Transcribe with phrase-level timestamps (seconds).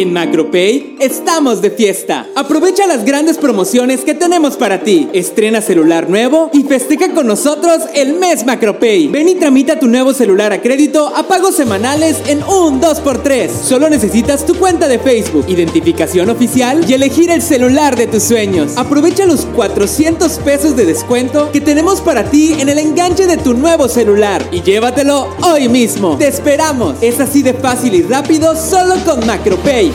[0.00, 2.26] En MacroPay estamos de fiesta.
[2.36, 5.08] Aprovecha las grandes promociones que tenemos para ti.
[5.14, 9.08] Estrena celular nuevo y festeja con nosotros el mes MacroPay.
[9.08, 13.48] Ven y tramita tu nuevo celular a crédito a pagos semanales en un 2x3.
[13.48, 18.76] Solo necesitas tu cuenta de Facebook, identificación oficial y elegir el celular de tus sueños.
[18.76, 23.54] Aprovecha los 400 pesos de descuento que tenemos para ti en el enganche de tu
[23.54, 26.18] nuevo celular y llévatelo hoy mismo.
[26.18, 26.96] Te esperamos.
[27.00, 29.90] Es así de fácil y rápido solo con MacroPay.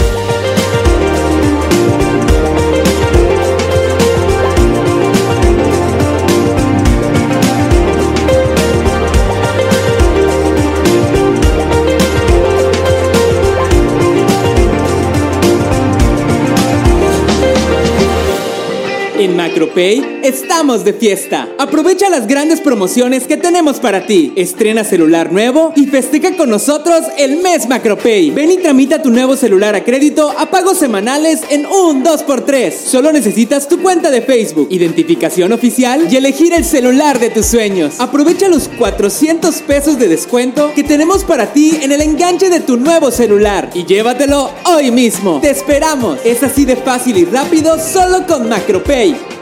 [19.18, 21.48] En MacroPay estamos de fiesta.
[21.60, 24.34] Aprovecha las grandes promociones que tenemos para ti.
[24.36, 28.32] Estrena celular nuevo y festeja con nosotros el mes MacroPay.
[28.32, 32.72] Ven y tramita tu nuevo celular a crédito a pagos semanales en un 2x3.
[32.72, 38.00] Solo necesitas tu cuenta de Facebook, identificación oficial y elegir el celular de tus sueños.
[38.00, 42.78] Aprovecha los 400 pesos de descuento que tenemos para ti en el enganche de tu
[42.78, 45.40] nuevo celular y llévatelo hoy mismo.
[45.42, 46.20] Te esperamos.
[46.24, 49.35] Es así de fácil y rápido solo con MacroPay.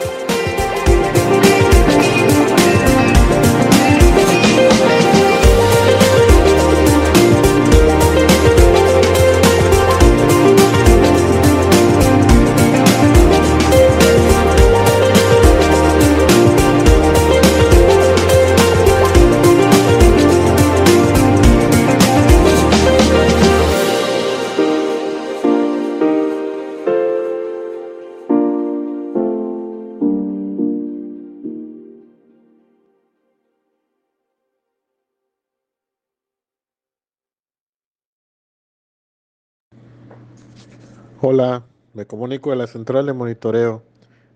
[41.25, 41.63] Hola,
[41.93, 43.81] me comunico de la central de monitoreo.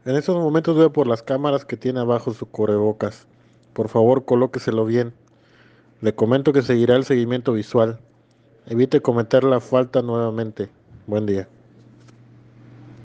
[0.05, 3.27] En estos momentos veo por las cámaras que tiene abajo su cubrebocas.
[3.73, 5.13] Por favor, colóqueselo bien.
[5.99, 7.99] Le comento que seguirá el seguimiento visual.
[8.67, 10.69] Evite cometer la falta nuevamente.
[11.07, 11.49] Buen día.